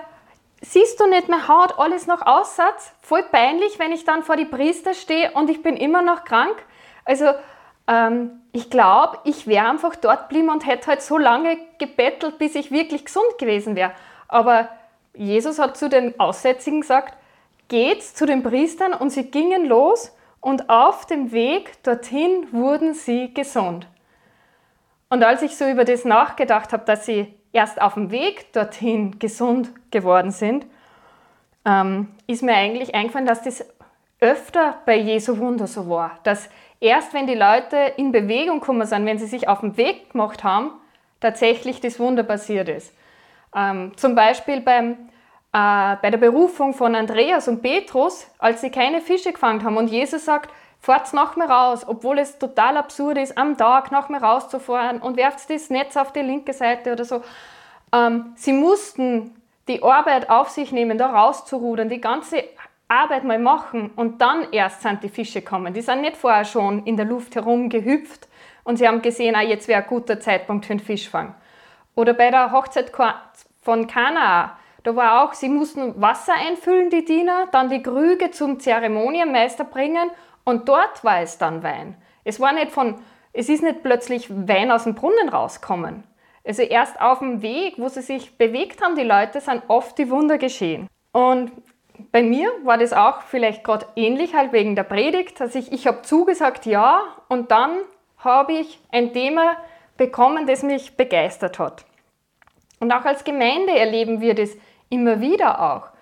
siehst 0.61 0.99
du 1.01 1.07
nicht, 1.07 1.29
meine 1.29 1.49
Haut 1.49 1.79
alles 1.79 2.07
noch 2.07 2.23
Aussatz? 2.23 2.93
Voll 3.03 3.23
peinlich, 3.25 3.79
wenn 3.79 3.93
ich 3.93 4.05
dann 4.05 4.23
vor 4.23 4.37
die 4.37 4.47
Priester 4.47 4.95
stehe 4.95 5.33
und 5.33 5.51
ich 5.51 5.63
bin 5.63 5.77
immer 5.77 6.03
noch 6.03 6.25
krank. 6.25 6.57
Also 7.05 7.27
ähm, 7.87 8.41
ich 8.53 8.71
glaube, 8.71 9.19
ich 9.25 9.47
wäre 9.47 9.69
einfach 9.69 9.97
dort 9.97 10.29
geblieben 10.29 10.49
und 10.49 10.67
hätte 10.67 10.87
halt 10.87 11.03
so 11.03 11.19
lange 11.19 11.59
gebettelt, 11.79 12.39
bis 12.39 12.55
ich 12.55 12.71
wirklich 12.71 13.05
gesund 13.05 13.39
gewesen 13.39 13.77
wäre. 13.77 13.93
Aber 14.29 14.69
Jesus 15.15 15.59
hat 15.59 15.77
zu 15.77 15.89
den 15.89 16.19
Aussätzigen 16.19 16.81
gesagt, 16.81 17.15
geht 17.69 18.03
zu 18.03 18.27
den 18.27 18.43
Priestern 18.43 18.95
und 18.95 19.11
sie 19.11 19.31
gingen 19.31 19.67
los 19.67 20.13
und 20.41 20.71
auf 20.71 21.07
dem 21.07 21.33
Weg 21.33 21.83
dorthin 21.83 22.49
wurden 22.53 22.95
sie 22.95 23.33
gesund. 23.33 23.87
Und 25.09 25.23
als 25.23 25.43
ich 25.43 25.57
so 25.57 25.67
über 25.69 25.85
das 25.85 26.05
nachgedacht 26.05 26.73
habe, 26.73 26.85
dass 26.85 27.07
sie 27.07 27.33
erst 27.53 27.81
auf 27.81 27.95
dem 27.95 28.11
Weg 28.11 28.53
dorthin 28.53 29.19
gesund 29.19 29.71
geworden 29.91 30.31
sind, 30.31 30.67
ähm, 31.65 32.09
ist 32.27 32.43
mir 32.43 32.55
eigentlich 32.55 32.95
eingefallen, 32.95 33.27
dass 33.27 33.43
das 33.43 33.65
öfter 34.21 34.79
bei 34.87 34.97
Jesu 34.97 35.39
Wunder 35.39 35.67
so 35.67 35.89
war. 35.89 36.19
Dass 36.25 36.49
erst 36.81 37.15
wenn 37.15 37.27
die 37.27 37.35
Leute 37.35 37.77
in 37.97 38.13
Bewegung 38.13 38.61
gekommen 38.61 38.87
sind, 38.87 39.07
wenn 39.07 39.19
sie 39.19 39.27
sich 39.27 39.49
auf 39.49 39.61
den 39.61 39.77
Weg 39.77 40.11
gemacht 40.11 40.45
haben, 40.45 40.73
tatsächlich 41.21 41.81
das 41.81 41.99
Wunder 41.99 42.23
passiert 42.23 42.69
ist. 42.69 42.95
Ähm, 43.55 43.93
zum 43.97 44.15
Beispiel 44.15 44.61
beim, 44.61 44.93
äh, 45.53 45.97
bei 46.03 46.11
der 46.11 46.19
Berufung 46.19 46.75
von 46.75 46.95
Andreas 46.95 47.49
und 47.49 47.63
Petrus, 47.63 48.27
als 48.39 48.61
sie 48.61 48.71
keine 48.71 49.01
Fische 49.01 49.33
gefangen 49.33 49.63
haben 49.65 49.77
und 49.77 49.89
Jesus 49.89 50.25
sagt, 50.25 50.51
fahrt 50.85 51.15
nach 51.15 51.35
mir 51.37 51.47
raus, 51.47 51.85
obwohl 51.87 52.19
es 52.19 52.39
total 52.39 52.77
absurd 52.77 53.17
ist, 53.17 53.39
am 53.39 53.57
Tag 53.57 53.91
nach 53.91 54.11
mir 54.11 54.23
rauszufahren 54.23 55.01
und 55.01 55.17
werft 55.17 55.49
das 55.49 55.71
Netz 55.71 55.97
auf 55.97 56.13
die 56.13 56.21
linke 56.21 56.53
Seite 56.53 56.93
oder 56.93 57.07
so. 57.07 57.23
Ähm, 57.91 58.35
sie 58.37 58.53
mussten 58.53 59.35
die 59.67 59.83
Arbeit 59.83 60.29
auf 60.29 60.51
sich 60.51 60.73
nehmen, 60.73 60.99
da 60.99 61.07
rauszurudern, 61.07 61.89
die 61.89 62.03
ganze 62.03 62.45
Arbeit 62.87 63.25
mal 63.25 63.39
machen 63.39 63.93
und 63.97 64.21
dann 64.21 64.53
erst 64.53 64.83
sind 64.83 65.03
die 65.03 65.09
Fische 65.09 65.41
gekommen. 65.41 65.73
Die 65.73 65.81
sind 65.81 66.03
nicht 66.03 66.19
vorher 66.19 66.45
schon 66.45 66.85
in 66.85 66.99
der 66.99 67.07
Luft 67.07 67.35
herumgehüpft 67.35 68.29
und 68.63 68.77
sie 68.77 68.87
haben 68.87 69.01
gesehen, 69.01 69.37
ah, 69.37 69.43
jetzt 69.43 69.69
wäre 69.69 69.83
ein 69.83 69.89
guter 69.89 70.21
Zeitpunkt 70.21 70.67
für 70.67 70.75
einen 70.75 70.81
Fischfang. 70.81 71.35
Oder 71.95 72.13
bei 72.13 72.31
der 72.31 72.53
Hochzeit 72.53 72.93
von 73.63 73.87
Kanaa, 73.87 74.59
da 74.83 74.95
war 74.95 75.25
auch, 75.25 75.33
sie 75.33 75.49
mussten 75.49 75.99
Wasser 75.99 76.35
einfüllen, 76.35 76.91
die 76.91 77.07
Diener, 77.07 77.49
dann 77.53 77.71
die 77.71 77.83
Krüge 77.83 78.33
zum 78.33 78.61
Zeremonienmeister 78.61 79.65
bringen 79.65 80.11
und 80.45 80.69
dort 80.69 81.05
war 81.05 81.21
es 81.21 81.39
dann 81.39 81.63
Wein. 81.63 81.97
Es 82.25 82.41
war 82.41 82.53
nicht 82.53 82.71
von, 82.71 82.97
es 83.33 83.49
ist 83.49 83.63
nicht 83.63 83.83
plötzlich 83.83 84.29
Wein 84.31 84.71
aus 84.71 84.85
dem 84.85 84.95
Brunnen 84.95 85.29
rausgekommen. 85.29 86.05
Also 86.47 86.63
erst 86.63 87.01
auf 87.01 87.21
dem 87.21 87.43
Weg, 87.43 87.75
wo 87.79 87.89
sie 87.89 88.03
sich 88.03 88.37
bewegt 88.37 88.83
haben, 88.83 88.97
die 88.97 89.03
Leute, 89.03 89.41
sind 89.41 89.63
oft 89.69 89.97
die 89.99 90.11
Wunder 90.11 90.39
geschehen. 90.39 90.89
Und 91.13 91.53
bei 92.13 92.23
mir 92.23 92.51
war 92.65 92.77
das 92.77 92.93
auch 92.93 93.23
vielleicht 93.23 93.65
gerade 93.65 93.87
ähnlich, 93.97 94.35
halt 94.35 94.53
wegen 94.53 94.77
der 94.77 94.83
Predigt, 94.83 95.41
dass 95.41 95.55
ich, 95.55 95.73
ich 95.73 95.87
habe 95.87 96.03
zugesagt, 96.03 96.67
ja, 96.67 97.03
und 97.29 97.51
dann 97.51 97.79
habe 98.19 98.53
ich 98.53 98.81
ein 98.91 99.13
Thema 99.13 99.57
bekommen, 99.97 100.47
das 100.47 100.63
mich 100.63 100.97
begeistert 100.97 101.59
hat. 101.59 101.85
Und 102.81 102.93
auch 102.93 103.05
als 103.05 103.25
Gemeinde 103.25 103.73
erleben 103.73 104.21
wir 104.21 104.35
das 104.35 104.51
immer 104.91 105.21
wieder 105.21 105.61
auch. 105.61 105.94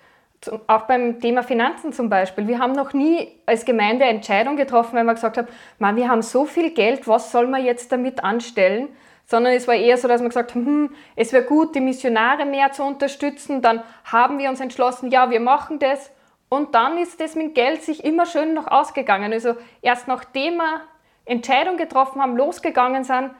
Auch 0.67 0.83
beim 0.83 1.19
Thema 1.19 1.43
Finanzen 1.43 1.93
zum 1.93 2.09
Beispiel. 2.09 2.47
Wir 2.47 2.59
haben 2.59 2.73
noch 2.73 2.93
nie 2.93 3.31
als 3.45 3.65
Gemeinde 3.65 4.05
Entscheidung 4.05 4.55
getroffen, 4.55 4.95
weil 4.95 5.05
wir 5.05 5.13
gesagt 5.13 5.37
haben, 5.37 5.47
man, 5.79 5.95
wir 5.95 6.09
haben 6.09 6.21
so 6.21 6.45
viel 6.45 6.71
Geld, 6.71 7.07
was 7.07 7.31
soll 7.31 7.47
man 7.47 7.63
jetzt 7.63 7.91
damit 7.91 8.23
anstellen? 8.23 8.89
Sondern 9.25 9.53
es 9.53 9.67
war 9.67 9.75
eher 9.75 9.97
so, 9.97 10.07
dass 10.07 10.21
wir 10.21 10.27
gesagt 10.27 10.53
haben, 10.53 10.65
hm, 10.65 10.95
es 11.15 11.31
wäre 11.31 11.43
gut, 11.43 11.75
die 11.75 11.79
Missionare 11.79 12.45
mehr 12.45 12.71
zu 12.71 12.83
unterstützen. 12.83 13.61
Dann 13.61 13.81
haben 14.03 14.37
wir 14.37 14.49
uns 14.49 14.59
entschlossen, 14.59 15.11
ja, 15.11 15.29
wir 15.29 15.39
machen 15.39 15.79
das. 15.79 16.11
Und 16.49 16.75
dann 16.75 16.97
ist 16.97 17.19
das 17.19 17.35
mit 17.35 17.55
Geld 17.55 17.81
sich 17.81 18.03
immer 18.03 18.25
schön 18.25 18.53
noch 18.53 18.67
ausgegangen. 18.67 19.31
Also 19.33 19.55
erst 19.81 20.07
nachdem 20.07 20.57
wir 20.57 20.81
Entscheidung 21.25 21.77
getroffen 21.77 22.21
haben, 22.21 22.35
losgegangen 22.35 23.03
sind, 23.03 23.31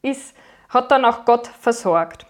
ist, 0.00 0.36
hat 0.68 0.90
dann 0.90 1.04
auch 1.04 1.24
Gott 1.24 1.48
versorgt. 1.48 2.24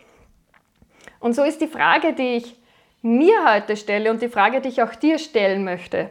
Und 1.20 1.34
so 1.34 1.44
ist 1.44 1.60
die 1.60 1.68
Frage, 1.68 2.14
die 2.14 2.36
ich 2.36 2.61
mir 3.02 3.52
heute 3.52 3.76
stelle 3.76 4.10
und 4.10 4.22
die 4.22 4.28
Frage, 4.28 4.60
die 4.60 4.68
ich 4.68 4.82
auch 4.82 4.94
dir 4.94 5.18
stellen 5.18 5.64
möchte. 5.64 6.10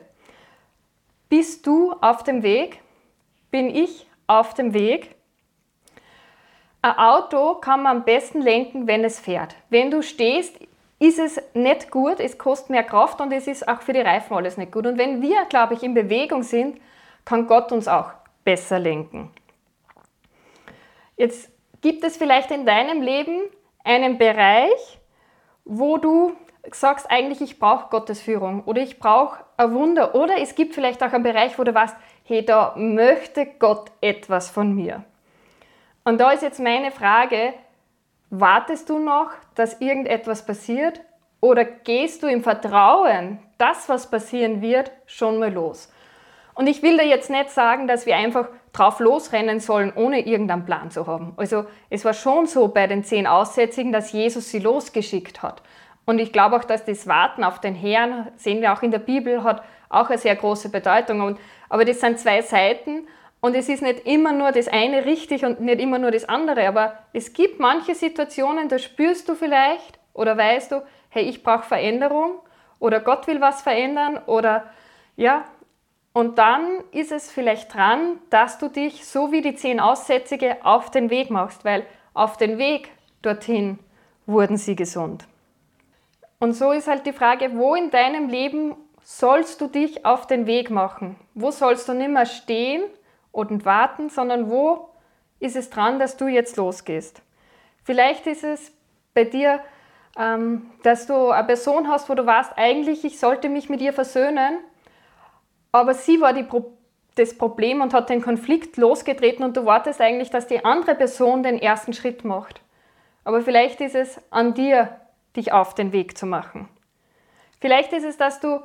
Bist 1.30 1.66
du 1.66 1.94
auf 2.02 2.24
dem 2.24 2.44
Weg? 2.44 2.82
Bin 3.50 3.74
ich 3.74 4.08
auf 4.28 4.54
dem 4.54 4.74
Weg? 4.74 5.16
Ein 6.82 6.98
Auto 6.98 7.56
kann 7.56 7.84
man 7.84 7.98
am 7.98 8.06
besten 8.06 8.42
lenken, 8.42 8.88
wenn 8.88 9.04
es 9.04 9.20
fährt. 9.20 9.56
Wenn 9.70 9.92
du 9.92 10.02
stehst, 10.02 10.58
ist 11.00 11.20
es 11.20 11.42
nicht 11.54 11.90
gut, 11.90 12.20
es 12.20 12.38
kostet 12.38 12.70
mehr 12.70 12.84
Kraft 12.84 13.22
und 13.22 13.32
es 13.32 13.48
ist 13.48 13.68
auch 13.68 13.82
für 13.82 13.94
die 13.94 14.02
Reifen 14.02 14.36
alles 14.36 14.58
nicht 14.58 14.72
gut. 14.72 14.86
Und 14.86 14.98
wenn 14.98 15.22
wir, 15.22 15.46
glaube 15.46 15.74
ich, 15.74 15.84
in 15.84 15.94
Bewegung 15.94 16.44
sind, 16.44 16.80
kann 17.26 17.48
Gott 17.48 17.72
uns 17.72 17.88
auch 17.88 18.12
besser 18.44 18.80
lenken. 18.80 19.32
Jetzt 21.18 21.52
gibt 21.82 22.04
es 22.04 22.18
vielleicht 22.18 22.52
in 22.52 22.66
deinem 22.66 23.02
Leben 23.02 23.42
einen 23.84 24.18
Bereich, 24.18 25.00
wo 25.66 25.98
du 25.98 26.36
sagst 26.70 27.10
eigentlich, 27.10 27.42
ich 27.42 27.60
brauche 27.60 27.90
Gottes 27.90 28.22
Führung 28.22 28.64
oder 28.66 28.82
ich 28.82 29.00
brauche 29.00 29.40
ein 29.58 29.74
Wunder 29.74 30.16
oder 30.16 30.40
es 30.40 30.56
gibt 30.56 30.76
vielleicht 30.76 31.04
auch 31.04 31.14
einen 31.14 31.24
Bereich, 31.24 31.58
wo 31.58 31.64
du 31.64 31.74
weißt, 31.74 31.96
hey, 32.24 32.46
da 32.46 32.74
möchte 32.78 33.46
Gott 33.46 33.92
etwas 34.00 34.50
von 34.50 34.74
mir. 34.74 35.04
Und 36.04 36.20
da 36.20 36.32
ist 36.32 36.44
jetzt 36.44 36.60
meine 36.60 36.92
Frage, 36.92 37.54
wartest 38.30 38.90
du 38.90 39.00
noch, 39.00 39.32
dass 39.56 39.82
irgendetwas 39.82 40.46
passiert 40.46 41.02
oder 41.42 41.66
gehst 41.66 42.24
du 42.24 42.28
im 42.28 42.44
Vertrauen, 42.44 43.40
dass 43.58 43.90
was 43.90 44.10
passieren 44.10 44.62
wird, 44.62 44.92
schon 45.06 45.40
mal 45.40 45.52
los? 45.52 45.92
Und 46.54 46.68
ich 46.68 46.84
will 46.84 46.98
da 46.98 47.04
jetzt 47.04 47.30
nicht 47.30 47.50
sagen, 47.50 47.88
dass 47.88 48.06
wir 48.06 48.16
einfach 48.16 48.48
drauf 48.74 49.00
losrennen 49.00 49.60
sollen, 49.60 49.92
ohne 49.96 50.26
irgendeinen 50.26 50.66
Plan 50.66 50.92
zu 50.92 51.08
haben. 51.08 51.34
Also 51.38 51.66
es 51.90 52.06
war 52.06 52.14
schon 52.14 52.46
so 52.46 52.68
bei 52.68 52.88
den 52.88 53.04
zehn 53.04 53.28
Aussätzigen, 53.28 53.92
dass 53.92 54.12
Jesus 54.12 54.50
sie 54.50 54.60
losgeschickt 54.60 55.42
hat. 55.42 55.62
Und 56.06 56.20
ich 56.20 56.34
glaube 56.34 56.56
auch, 56.56 56.64
dass 56.64 56.86
das 56.86 57.08
Warten 57.08 57.44
auf 57.44 57.60
den 57.60 57.76
Herrn, 57.76 58.32
sehen 58.36 58.62
wir 58.62 58.74
auch 58.74 58.82
in 58.82 58.92
der 58.92 59.00
Bibel, 59.00 59.44
hat 59.44 59.64
auch 59.90 60.10
eine 60.10 60.18
sehr 60.18 60.36
große 60.36 60.70
Bedeutung. 60.70 61.22
Und, 61.22 61.40
aber 61.70 61.86
das 61.86 62.00
sind 62.00 62.20
zwei 62.20 62.42
Seiten 62.42 63.08
und 63.40 63.56
es 63.56 63.70
ist 63.70 63.82
nicht 63.82 64.06
immer 64.06 64.34
nur 64.34 64.52
das 64.52 64.68
eine 64.68 65.06
richtig 65.06 65.46
und 65.46 65.62
nicht 65.62 65.80
immer 65.80 66.00
nur 66.00 66.12
das 66.12 66.28
andere. 66.28 66.68
Aber 66.68 67.00
es 67.14 67.34
gibt 67.34 67.60
manche 67.60 67.96
Situationen, 67.96 68.70
da 68.70 68.80
spürst 68.80 69.30
du 69.30 69.36
vielleicht 69.36 70.00
oder 70.14 70.38
weißt 70.38 70.72
du, 70.72 70.84
hey, 71.10 71.24
ich 71.24 71.44
brauche 71.44 71.64
Veränderung 71.64 72.40
oder 72.80 73.00
Gott 73.00 73.28
will 73.28 73.42
was 73.42 73.62
verändern 73.62 74.20
oder 74.26 74.66
ja, 75.16 75.46
und 76.14 76.38
dann 76.38 76.84
ist 76.92 77.12
es 77.12 77.32
vielleicht 77.32 77.74
dran, 77.74 78.20
dass 78.30 78.58
du 78.58 78.68
dich, 78.68 79.06
so 79.06 79.32
wie 79.32 79.42
die 79.42 79.56
zehn 79.56 79.80
Aussätzige, 79.80 80.58
auf 80.64 80.92
den 80.92 81.10
Weg 81.10 81.30
machst, 81.30 81.64
weil 81.64 81.86
auf 82.14 82.36
den 82.36 82.58
Weg 82.58 82.90
dorthin 83.22 83.80
wurden 84.26 84.58
sie 84.58 84.76
gesund. 84.76 85.26
Und 86.42 86.54
so 86.54 86.72
ist 86.72 86.88
halt 86.88 87.06
die 87.06 87.14
Frage, 87.14 87.56
wo 87.56 87.76
in 87.76 87.92
deinem 87.92 88.28
Leben 88.28 88.76
sollst 89.04 89.62
du 89.62 89.68
dich 89.68 90.08
auf 90.08 90.26
den 90.26 90.48
Weg 90.48 90.72
machen? 90.72 91.16
Wo 91.36 91.52
sollst 91.52 91.88
du 91.88 91.94
nicht 91.94 92.10
mehr 92.10 92.26
stehen 92.26 92.82
und 93.32 93.64
warten, 93.64 94.10
sondern 94.10 94.50
wo 94.50 94.90
ist 95.40 95.56
es 95.56 95.70
dran, 95.70 96.00
dass 96.00 96.18
du 96.18 96.26
jetzt 96.26 96.58
losgehst? 96.58 97.22
Vielleicht 97.84 98.26
ist 98.26 98.44
es 98.44 98.72
bei 99.14 99.24
dir, 99.24 99.60
ähm, 100.18 100.72
dass 100.82 101.06
du 101.06 101.30
eine 101.30 101.46
Person 101.46 101.88
hast, 101.88 102.10
wo 102.10 102.16
du 102.16 102.26
weißt, 102.26 102.54
eigentlich 102.58 103.06
ich 103.06 103.20
sollte 103.20 103.48
mich 103.48 103.70
mit 103.70 103.80
ihr 103.80 103.94
versöhnen, 103.94 104.58
aber 105.72 105.94
sie 105.94 106.22
war 106.22 106.34
Pro 106.34 106.74
das 107.14 107.38
Problem 107.38 107.82
und 107.82 107.94
hat 107.94 108.10
den 108.10 108.24
Konflikt 108.24 108.78
losgetreten 108.78 109.46
und 109.46 109.56
du 109.58 109.66
wartest 109.66 110.02
eigentlich, 110.02 110.32
dass 110.32 110.48
die 110.48 110.66
andere 110.66 110.96
Person 110.96 111.44
den 111.44 111.62
ersten 111.62 111.94
Schritt 111.94 112.26
macht. 112.26 112.62
Aber 113.26 113.42
vielleicht 113.42 113.80
ist 113.80 113.94
es 113.94 114.20
an 114.32 114.56
dir, 114.56 114.98
dich 115.36 115.52
auf 115.52 115.76
den 115.76 115.92
Weg 115.92 116.18
zu 116.18 116.26
machen. 116.26 116.68
Vielleicht 117.60 117.94
ist 117.94 118.04
es, 118.04 118.18
dass 118.18 118.40
du 118.40 118.62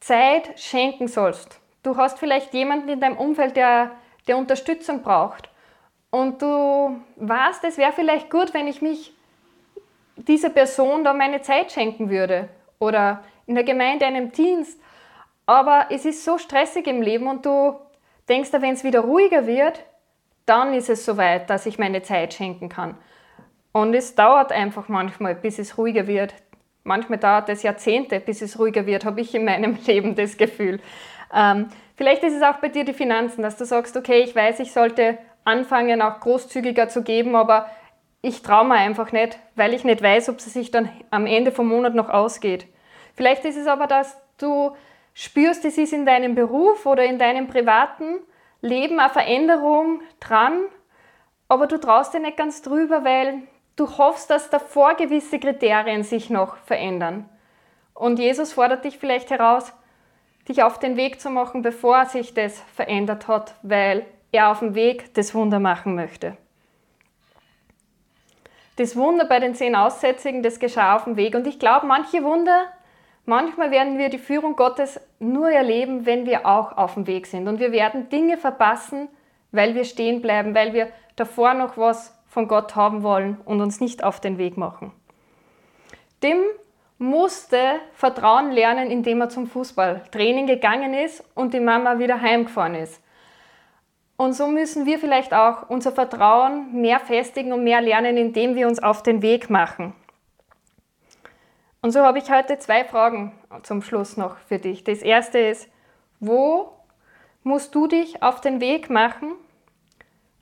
Zeit 0.00 0.58
schenken 0.58 1.08
sollst. 1.08 1.60
Du 1.82 1.96
hast 1.96 2.18
vielleicht 2.18 2.54
jemanden 2.54 2.88
in 2.88 3.00
deinem 3.00 3.16
Umfeld, 3.16 3.56
der, 3.56 3.92
der 4.26 4.36
Unterstützung 4.36 5.02
braucht. 5.02 5.50
Und 6.10 6.42
du 6.42 7.00
weißt, 7.16 7.64
es 7.64 7.78
wäre 7.78 7.92
vielleicht 7.92 8.30
gut, 8.30 8.54
wenn 8.54 8.66
ich 8.66 8.82
mich 8.82 9.14
dieser 10.16 10.50
Person 10.50 11.04
da 11.04 11.12
meine 11.12 11.42
Zeit 11.42 11.72
schenken 11.72 12.10
würde. 12.10 12.48
Oder 12.78 13.22
in 13.46 13.54
der 13.54 13.64
Gemeinde 13.64 14.06
einem 14.06 14.32
Dienst 14.32 14.80
aber 15.50 15.86
es 15.90 16.04
ist 16.04 16.24
so 16.24 16.38
stressig 16.38 16.86
im 16.86 17.02
Leben 17.02 17.26
und 17.26 17.44
du 17.44 17.76
denkst, 18.28 18.52
wenn 18.52 18.74
es 18.74 18.84
wieder 18.84 19.00
ruhiger 19.00 19.48
wird, 19.48 19.84
dann 20.46 20.72
ist 20.72 20.88
es 20.88 21.04
soweit, 21.04 21.50
dass 21.50 21.66
ich 21.66 21.76
meine 21.76 22.02
Zeit 22.02 22.34
schenken 22.34 22.68
kann. 22.68 22.96
Und 23.72 23.94
es 23.94 24.14
dauert 24.14 24.52
einfach 24.52 24.88
manchmal, 24.88 25.34
bis 25.34 25.58
es 25.58 25.78
ruhiger 25.78 26.06
wird. 26.06 26.34
Manchmal 26.82 27.18
dauert 27.18 27.48
es 27.48 27.62
Jahrzehnte, 27.62 28.20
bis 28.20 28.42
es 28.42 28.58
ruhiger 28.58 28.86
wird, 28.86 29.04
habe 29.04 29.20
ich 29.20 29.34
in 29.34 29.44
meinem 29.44 29.78
Leben 29.86 30.14
das 30.14 30.36
Gefühl. 30.36 30.80
Ähm, 31.32 31.68
vielleicht 31.96 32.22
ist 32.24 32.34
es 32.34 32.42
auch 32.42 32.56
bei 32.56 32.68
dir 32.68 32.84
die 32.84 32.92
Finanzen, 32.94 33.42
dass 33.42 33.56
du 33.56 33.64
sagst, 33.64 33.96
okay, 33.96 34.22
ich 34.22 34.34
weiß, 34.34 34.60
ich 34.60 34.72
sollte 34.72 35.18
anfangen, 35.44 36.02
auch 36.02 36.20
großzügiger 36.20 36.88
zu 36.88 37.02
geben, 37.02 37.36
aber 37.36 37.70
ich 38.22 38.42
traue 38.42 38.66
mir 38.66 38.74
einfach 38.74 39.12
nicht, 39.12 39.38
weil 39.54 39.72
ich 39.72 39.84
nicht 39.84 40.02
weiß, 40.02 40.28
ob 40.28 40.38
es 40.38 40.52
sich 40.52 40.70
dann 40.70 40.90
am 41.10 41.26
Ende 41.26 41.52
vom 41.52 41.68
Monat 41.68 41.94
noch 41.94 42.10
ausgeht. 42.10 42.66
Vielleicht 43.14 43.44
ist 43.44 43.56
es 43.56 43.66
aber, 43.66 43.86
dass 43.86 44.18
du 44.38 44.74
spürst, 45.14 45.64
es 45.64 45.78
ist 45.78 45.92
in 45.92 46.06
deinem 46.06 46.34
Beruf 46.34 46.86
oder 46.86 47.04
in 47.04 47.18
deinem 47.18 47.46
privaten 47.46 48.18
Leben 48.60 49.00
eine 49.00 49.10
Veränderung 49.10 50.00
dran, 50.20 50.64
aber 51.48 51.66
du 51.66 51.78
traust 51.78 52.14
dir 52.14 52.20
nicht 52.20 52.36
ganz 52.36 52.62
drüber, 52.62 53.04
weil 53.04 53.42
du 53.80 53.98
hoffst, 53.98 54.30
dass 54.30 54.50
davor 54.50 54.94
gewisse 54.94 55.38
Kriterien 55.38 56.02
sich 56.02 56.30
noch 56.30 56.56
verändern. 56.56 57.28
Und 57.94 58.18
Jesus 58.18 58.52
fordert 58.52 58.84
dich 58.84 58.98
vielleicht 58.98 59.30
heraus, 59.30 59.72
dich 60.48 60.62
auf 60.62 60.78
den 60.78 60.96
Weg 60.96 61.20
zu 61.20 61.30
machen, 61.30 61.62
bevor 61.62 62.06
sich 62.06 62.34
das 62.34 62.60
verändert 62.74 63.28
hat, 63.28 63.54
weil 63.62 64.04
er 64.32 64.50
auf 64.50 64.60
dem 64.60 64.74
Weg 64.74 65.14
das 65.14 65.34
Wunder 65.34 65.58
machen 65.58 65.94
möchte. 65.94 66.36
Das 68.76 68.96
Wunder 68.96 69.26
bei 69.26 69.40
den 69.40 69.54
zehn 69.54 69.74
Aussätzigen, 69.74 70.42
das 70.42 70.58
geschah 70.58 70.96
auf 70.96 71.04
dem 71.04 71.16
Weg. 71.16 71.34
Und 71.34 71.46
ich 71.46 71.58
glaube, 71.58 71.86
manche 71.86 72.22
Wunder 72.22 72.66
Manchmal 73.30 73.70
werden 73.70 73.96
wir 73.96 74.08
die 74.08 74.18
Führung 74.18 74.56
Gottes 74.56 75.00
nur 75.18 75.50
erleben, 75.50 76.04
wenn 76.04 76.26
wir 76.26 76.46
auch 76.46 76.76
auf 76.76 76.94
dem 76.94 77.06
Weg 77.06 77.28
sind. 77.28 77.46
Und 77.46 77.60
wir 77.60 77.70
werden 77.70 78.08
Dinge 78.08 78.36
verpassen, 78.36 79.08
weil 79.52 79.76
wir 79.76 79.84
stehen 79.84 80.22
bleiben, 80.22 80.52
weil 80.52 80.72
wir 80.72 80.88
davor 81.14 81.54
noch 81.54 81.76
was 81.76 82.18
von 82.30 82.48
Gott 82.48 82.76
haben 82.76 83.02
wollen 83.02 83.38
und 83.44 83.60
uns 83.60 83.80
nicht 83.80 84.02
auf 84.02 84.20
den 84.20 84.38
Weg 84.38 84.56
machen. 84.56 84.92
Tim 86.20 86.38
musste 86.96 87.80
Vertrauen 87.92 88.52
lernen, 88.52 88.90
indem 88.90 89.20
er 89.20 89.28
zum 89.28 89.46
Fußballtraining 89.46 90.46
gegangen 90.46 90.94
ist 90.94 91.24
und 91.34 91.52
die 91.52 91.60
Mama 91.60 91.98
wieder 91.98 92.20
heimgefahren 92.20 92.76
ist. 92.76 93.02
Und 94.16 94.34
so 94.34 94.46
müssen 94.46 94.86
wir 94.86 94.98
vielleicht 94.98 95.34
auch 95.34 95.68
unser 95.70 95.92
Vertrauen 95.92 96.80
mehr 96.80 97.00
festigen 97.00 97.52
und 97.52 97.64
mehr 97.64 97.80
lernen, 97.80 98.16
indem 98.16 98.54
wir 98.54 98.68
uns 98.68 98.82
auf 98.82 99.02
den 99.02 99.22
Weg 99.22 99.50
machen. 99.50 99.94
Und 101.82 101.92
so 101.92 102.00
habe 102.00 102.18
ich 102.18 102.30
heute 102.30 102.58
zwei 102.58 102.84
Fragen 102.84 103.32
zum 103.62 103.82
Schluss 103.82 104.18
noch 104.18 104.36
für 104.36 104.58
dich. 104.58 104.84
Das 104.84 104.98
erste 104.98 105.38
ist, 105.38 105.68
wo 106.20 106.70
musst 107.42 107.74
du 107.74 107.86
dich 107.86 108.22
auf 108.22 108.42
den 108.42 108.60
Weg 108.60 108.90
machen? 108.90 109.32